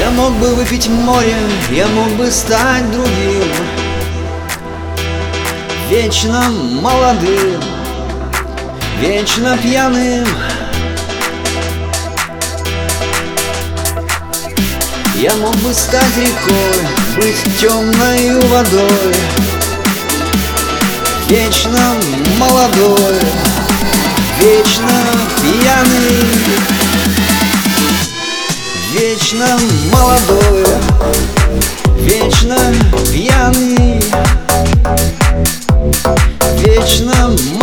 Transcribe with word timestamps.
Я 0.00 0.08
мог 0.12 0.32
бы 0.36 0.54
выпить 0.54 0.88
море, 0.88 1.36
я 1.70 1.86
мог 1.88 2.08
бы 2.12 2.30
стать 2.30 2.90
другим. 2.90 3.52
Вечно 5.90 6.42
молодым, 6.80 7.60
вечно 8.98 9.58
пьяным. 9.58 10.26
Я 15.16 15.34
мог 15.34 15.54
бы 15.56 15.74
стать 15.74 16.16
рекой, 16.16 16.86
быть 17.16 17.60
темной 17.60 18.40
водой. 18.48 19.14
Вечно 21.28 21.94
молодой, 22.38 23.18
вечно 24.40 25.04
пьяный 25.42 26.79
Вечно 29.00 29.58
молодой, 29.90 30.62
вечно 32.00 32.58
пьяный. 33.10 34.04
Вечно 36.58 37.14
молодой, 37.30 37.59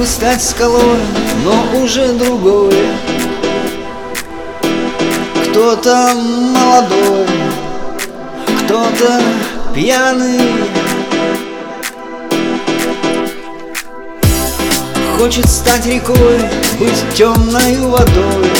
бы 0.00 0.06
стать 0.06 0.42
скалой, 0.42 0.96
но 1.44 1.78
уже 1.78 2.14
другой. 2.14 2.74
Кто-то 5.44 6.14
молодой, 6.14 7.26
кто-то 8.64 9.20
пьяный. 9.74 10.40
Хочет 15.18 15.46
стать 15.46 15.84
рекой, 15.84 16.40
быть 16.78 17.14
темной 17.14 17.76
водой. 17.80 18.50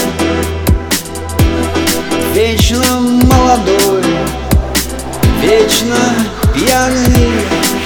Вечно 2.35 3.01
молодой, 3.01 4.05
вечно 5.41 5.97
пьяный 6.55 7.80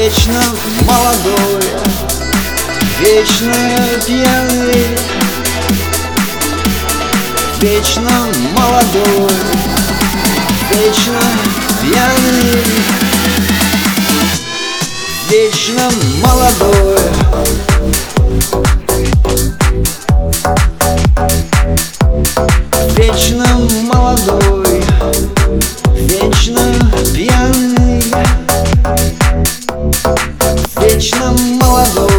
Вечно 0.00 0.42
молодой, 0.88 1.60
вечно 3.00 3.54
пьяный 4.06 4.96
Вечно 7.60 8.26
молодой, 8.56 9.30
вечно 10.72 11.20
пьяный. 11.82 12.62
Вечно 15.28 15.90
молодой 16.22 16.98
вечно 31.00 31.34
молодой. 31.62 32.09